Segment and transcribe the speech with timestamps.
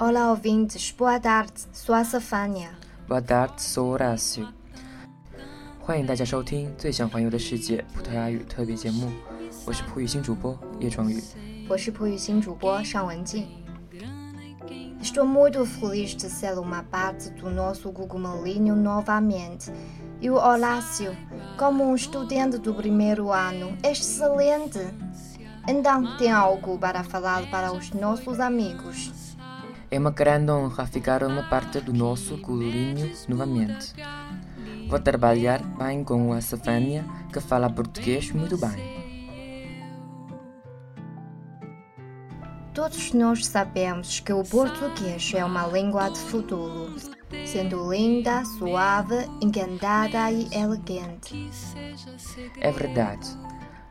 [0.00, 0.90] Olá, ouvintes.
[0.90, 1.52] Boa tarde.
[1.72, 2.70] Sou a Safania.
[3.08, 4.46] Boa tarde, sou Horácio。
[5.80, 9.10] 欢迎大家收听《最想环游的世界》葡萄牙语特别节目，
[9.64, 11.22] 我是葡语新主播叶壮宇。
[11.68, 13.46] 我是葡语新主播尚文静。
[15.00, 19.70] Estou muito feliz de ser uma parte do nosso cogumelinho novamente.
[20.20, 21.14] E o Horácio,
[21.56, 24.80] como um estudante do primeiro ano, é excelente.
[25.68, 29.29] Então, tem algo para falar para os nossos amigos.
[29.91, 33.93] É uma grande honra ficar uma parte do nosso colinho novamente.
[34.87, 39.01] Vou trabalhar bem com a Stefania, que fala português muito bem.
[42.73, 46.95] Todos nós sabemos que o português é uma língua de futuro,
[47.45, 51.49] sendo linda, suave, encantada e elegante.
[52.61, 53.27] É verdade.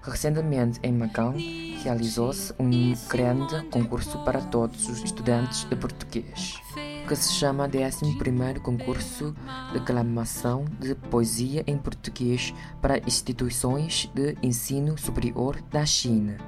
[0.03, 1.35] Recentemente, em Macau,
[1.83, 2.71] realizou-se um
[3.09, 6.59] grande concurso para todos os estudantes de português,
[7.07, 9.35] que se chama 11º Concurso
[9.73, 16.39] de Declamação de Poesia em Português para Instituições de Ensino Superior da China.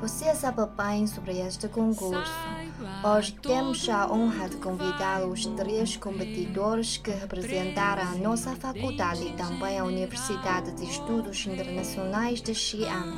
[0.00, 2.57] Você sabe bem sobre este concurso.
[3.02, 9.32] Hoje temos a honra de convidar os três competidores que representaram a nossa faculdade e
[9.32, 13.14] também a Universidade de Estudos Internacionais de Xi'an.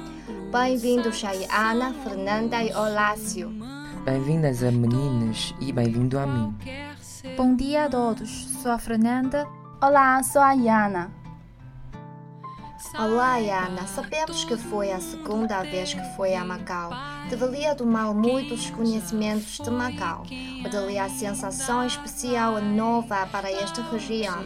[0.50, 3.53] Bem-vindos a Ana, Fernanda e Holácio.
[4.05, 6.56] Bem-vindas a meninas e bem-vindo a mim.
[7.36, 9.47] Bom dia a todos, sou a Fernanda.
[9.83, 11.19] Olá, sou a Iana.
[12.98, 13.86] Olá, Ana.
[13.86, 16.91] Sabemos que foi a segunda vez que foi a Macau.
[17.28, 20.25] Deveria tomar muitos conhecimentos de Macau.
[20.62, 24.43] Poderia a sensação especial e nova para esta região.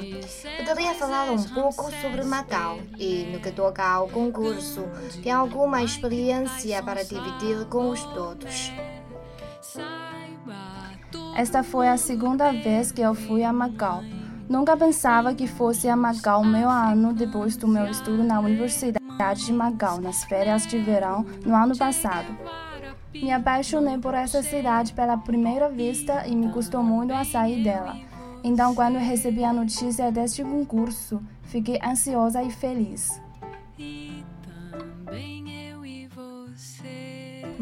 [0.59, 4.83] Poderia falar um pouco sobre Macau e, no que toca ao concurso,
[5.23, 8.73] tem alguma experiência para dividir com os todos.
[11.37, 14.03] Esta foi a segunda vez que eu fui a Macau.
[14.49, 19.53] Nunca pensava que fosse a Macau meu ano depois do meu estudo na Universidade de
[19.53, 22.37] Macau, nas férias de verão, no ano passado.
[23.15, 27.97] Me apaixonei por essa cidade pela primeira vista e me custou muito a sair dela.
[28.43, 33.21] Então, quando recebi a notícia deste concurso, fiquei ansiosa e feliz.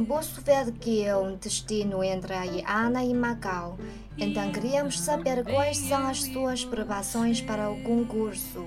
[0.06, 3.78] Posso ver que é um destino entre a Ana e Macau.
[4.18, 8.66] Então queríamos saber quais são as suas preparações para o concurso.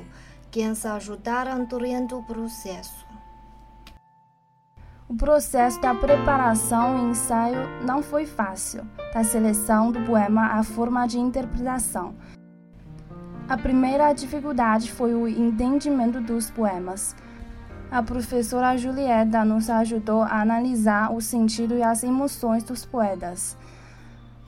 [0.50, 3.06] Quem se ajudaram durante o processo?
[5.08, 11.06] O processo da preparação e ensaio não foi fácil, da seleção do poema à forma
[11.06, 12.16] de interpretação.
[13.48, 17.16] A primeira dificuldade foi o entendimento dos poemas.
[17.96, 23.56] A professora Julieta nos ajudou a analisar o sentido e as emoções dos poetas.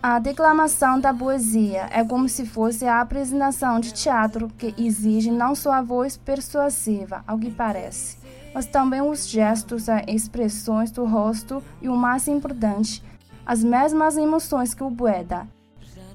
[0.03, 5.55] A declamação da poesia é como se fosse a apresentação de teatro que exige não
[5.55, 8.17] só a voz persuasiva, ao que parece,
[8.53, 13.01] mas também os gestos, as expressões do rosto e, o mais importante,
[13.45, 15.47] as mesmas emoções que o poeta.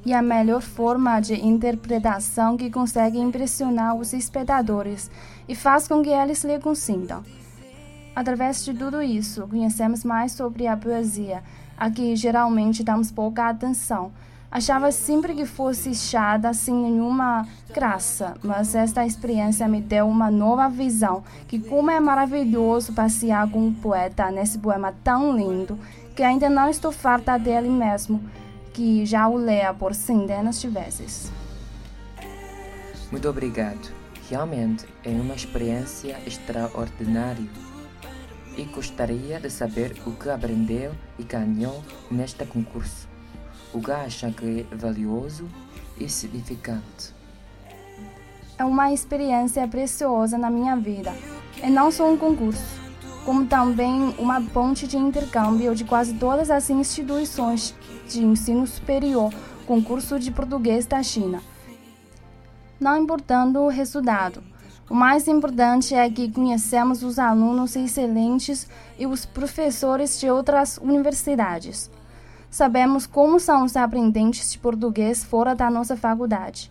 [0.04, 5.10] E a melhor forma de interpretação que consegue impressionar os espectadores
[5.48, 7.22] e faz com que eles lhe consintam.
[8.14, 11.42] Através de tudo isso, conhecemos mais sobre a poesia,
[11.78, 14.12] a que geralmente damos pouca atenção.
[14.50, 20.68] Achava sempre que fosse chata sem nenhuma graça, mas esta experiência me deu uma nova
[20.68, 25.78] visão, que como é maravilhoso passear com um poeta nesse poema tão lindo,
[26.14, 28.22] que ainda não estou farta dele mesmo,
[28.72, 31.30] que já o leia por centenas de vezes.
[33.10, 33.92] Muito obrigado.
[34.30, 37.48] Realmente é uma experiência extraordinária.
[38.56, 43.08] E gostaria de saber o que aprendeu e ganhou neste concurso.
[43.72, 45.48] O que acha que é valioso
[45.98, 47.14] e significante.
[48.58, 51.12] É uma experiência preciosa na minha vida.
[51.62, 52.81] E não só um concurso,
[53.24, 57.74] como também uma ponte de intercâmbio de quase todas as instituições
[58.08, 59.32] de ensino superior
[59.66, 61.42] com curso de português da China.
[62.80, 64.42] Não importando o resultado,
[64.92, 71.90] o mais importante é que conhecemos os alunos excelentes e os professores de outras universidades.
[72.50, 76.70] Sabemos como são os aprendentes de português fora da nossa faculdade.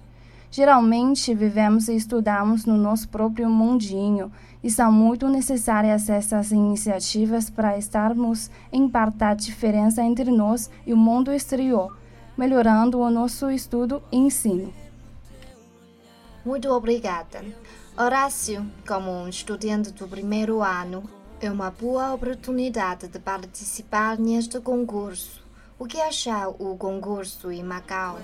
[0.51, 4.30] Geralmente vivemos e estudamos no nosso próprio mundinho
[4.62, 10.92] e são muito necessárias essas iniciativas para estarmos em parte da diferença entre nós e
[10.94, 11.98] o mundo exterior,
[12.38, 14.74] melhorando o nosso estudo e ensino.
[16.45, 17.45] Muito obrigada.
[17.98, 21.03] Horácio, como um estudante do primeiro ano,
[21.44, 25.42] É uma boa oportunidade de participar neste concurso.
[25.80, 28.19] O que acha o concurso em Macau?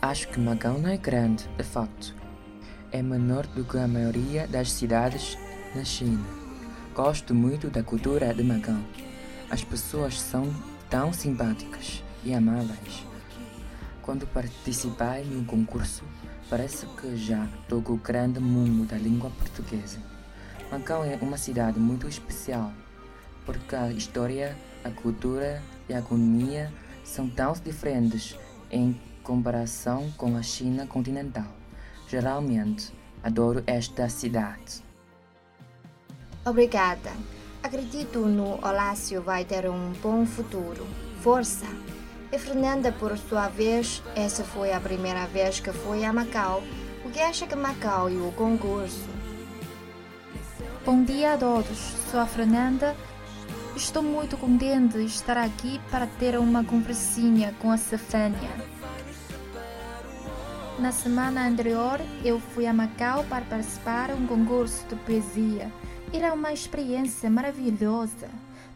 [0.00, 0.52] Acho que não
[0.86, 2.14] é grande, de facto.
[2.92, 5.36] É menor do que a maioria das cidades
[5.74, 6.22] na China.
[6.94, 8.78] Gosto muito da cultura de Macau.
[9.50, 10.54] As pessoas são
[10.90, 13.04] tão simpáticas e amáveis.
[14.02, 16.04] Quando participei no concurso,
[16.48, 19.98] parece que já toco o grande mundo da língua portuguesa.
[20.70, 22.72] Macau é uma cidade muito especial,
[23.44, 26.72] porque a história, a cultura e a economia
[27.02, 28.38] são tão diferentes
[28.70, 31.52] em comparação com a China continental.
[32.08, 32.92] Geralmente,
[33.24, 34.84] adoro esta cidade.
[36.44, 37.10] Obrigada.
[37.60, 40.86] Acredito no Holácio vai ter um bom futuro.
[41.20, 41.66] Força!
[42.30, 46.62] E Fernanda, por sua vez, essa foi a primeira vez que foi a Macau.
[47.04, 49.08] O que acha que Macau e o concurso?
[50.84, 51.78] Bom dia a todos,
[52.12, 52.94] sou a Fernanda.
[53.74, 58.75] Estou muito contente de estar aqui para ter uma conversinha com a Stefania.
[60.78, 65.72] Na semana anterior, eu fui a Macau para participar de um concurso de poesia.
[66.12, 68.28] Era uma experiência maravilhosa.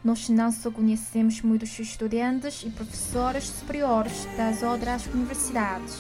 [0.02, 5.99] Nós não só conhecemos muitos estudantes e professores superiores das outras universidades,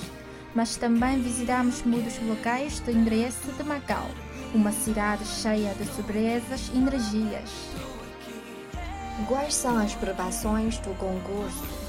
[0.54, 4.08] mas também visitamos muitos locais de interesse de Macau,
[4.54, 7.50] uma cidade cheia de surpresas e energias.
[9.28, 11.79] Quais são as preocupações do concurso?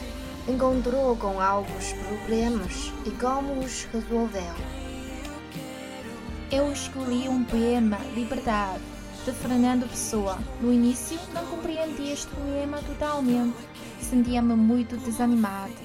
[0.47, 4.55] Encontrou com alguns problemas e como os resolveu?
[6.51, 8.81] Eu escolhi um poema Liberdade
[9.23, 10.39] de Fernando Pessoa.
[10.59, 13.55] No início, não compreendi este poema totalmente.
[14.01, 15.75] Sentia-me muito desanimado,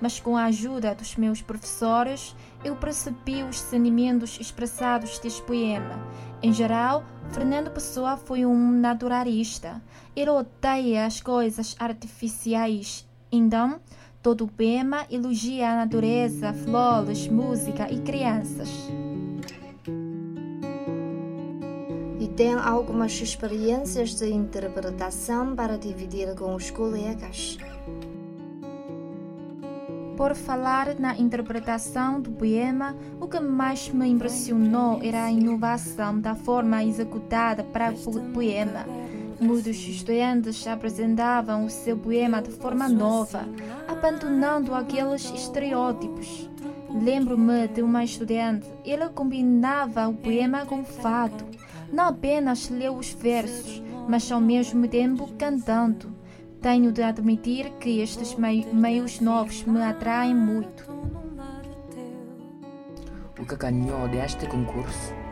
[0.00, 5.98] mas com a ajuda dos meus professores, eu percebi os sentimentos expressados deste poema.
[6.40, 9.82] Em geral, Fernando Pessoa foi um naturalista.
[10.14, 13.04] Ele odeia as coisas artificiais.
[13.34, 13.80] Então,
[14.22, 18.70] todo o poema elogia a natureza, flores, música e crianças.
[22.20, 27.58] E tem algumas experiências de interpretação para dividir com os colegas.
[30.16, 36.36] Por falar na interpretação do poema, o que mais me impressionou era a inovação da
[36.36, 38.86] forma executada para o poema.
[39.44, 43.46] Muitos estudantes apresentavam o seu poema de forma nova,
[43.86, 46.48] abandonando aqueles estereótipos.
[46.88, 51.44] Lembro-me de uma estudante, ela combinava o poema com o fado.
[51.92, 56.10] Não apenas leu os versos, mas ao mesmo tempo cantando.
[56.62, 58.34] Tenho de admitir que estes
[58.72, 60.88] meios novos me atraem muito.
[63.38, 65.23] O que ganhou deste concurso?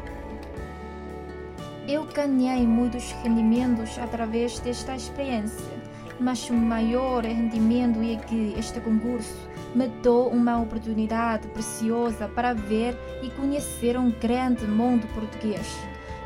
[1.92, 5.76] Eu ganhei muitos rendimentos através desta experiência,
[6.18, 9.36] mas o maior rendimento é que este concurso
[9.74, 15.68] me deu uma oportunidade preciosa para ver e conhecer um grande mundo português.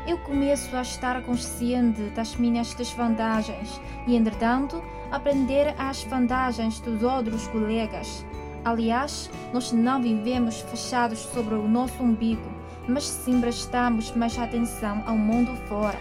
[0.07, 4.81] Eu começo a estar consciente das minhas desvantagens e, entretanto,
[5.11, 8.25] aprender as vantagens dos outros colegas.
[8.63, 12.56] Aliás, nós não vivemos fechados sobre o nosso umbigo,
[12.87, 15.99] mas sim prestamos mais atenção ao mundo fora.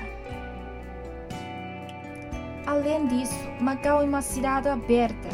[2.66, 5.28] Além disso, Macau é uma cidade aberta.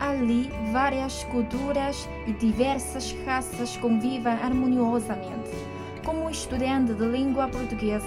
[0.00, 5.50] Ali, várias culturas e diversas raças convivem harmoniosamente.
[6.04, 8.06] Como estudante de língua portuguesa,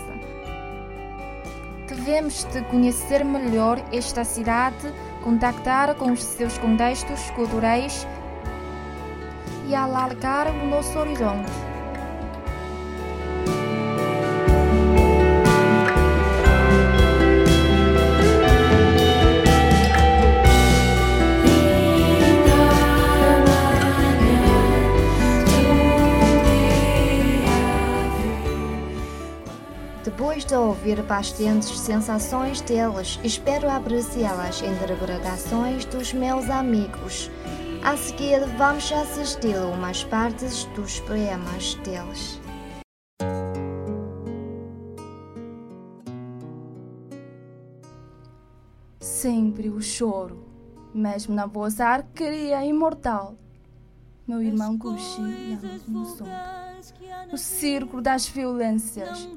[1.87, 4.91] devemos de conhecer melhor esta cidade,
[5.23, 8.07] contactar com os seus contextos culturais
[9.67, 11.70] e alargar o nosso horizonte.
[30.31, 37.29] Depois de ouvir bastantes sensações deles, espero apreciá-las interpretações dos meus amigos.
[37.83, 42.39] A seguir, vamos assistir a umas partes dos poemas deles.
[49.01, 50.45] Sempre o choro,
[50.93, 53.35] mesmo na voz arqueria imortal.
[54.25, 55.59] Meu irmão Guxi e
[57.11, 59.27] a No círculo das violências,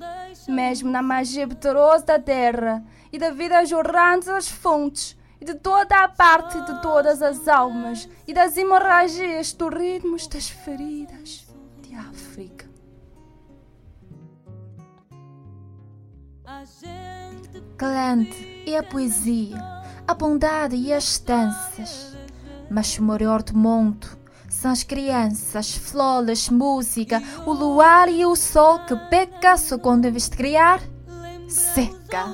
[0.49, 6.05] mesmo na magia poderosa da terra e da vida jorrante das fontes e de toda
[6.05, 11.47] a parte de todas as almas e das hemorragias dos ritmos das feridas
[11.83, 12.67] de África.
[17.77, 19.59] Calante é a poesia,
[20.07, 22.17] a bondade e as danças.
[22.71, 24.24] Mas o maior do mundo
[24.55, 30.07] são as crianças, as flores, música, o luar e o sol que peca só quando
[30.07, 30.81] em criar,
[31.49, 32.27] seca.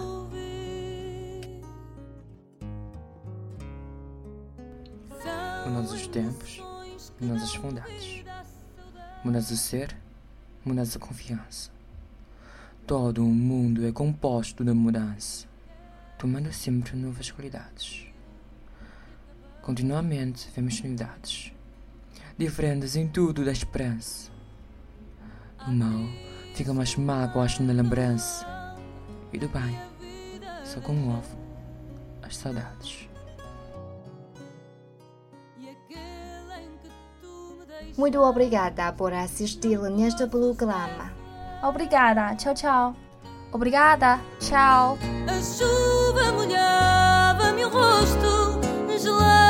[5.66, 6.62] Mudas os tempos,
[7.20, 8.24] mudas as bondades.
[9.24, 9.96] Mudas o ser,
[10.64, 11.70] mudas a confiança.
[12.86, 15.46] Todo o mundo é composto de mudança,
[16.18, 18.06] tomando sempre novas qualidades.
[19.62, 21.52] Continuamente vemos novidades,
[22.40, 24.30] diferentes em tudo da esperança.
[25.66, 26.08] Do mal
[26.54, 28.46] fica mais mágoas na lembrança,
[29.30, 29.78] e do bem
[30.64, 31.28] só comove
[32.22, 33.08] as saudades.
[37.98, 41.12] Muito obrigada por assistir neste programa.
[41.62, 42.34] Obrigada.
[42.36, 42.96] Tchau, tchau.
[43.52, 44.18] Obrigada.
[44.38, 44.96] Tchau.
[45.28, 48.60] A chuva molhava-me o rosto,
[48.98, 49.49] gelado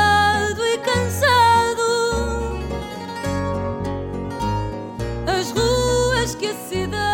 [6.31, 7.10] As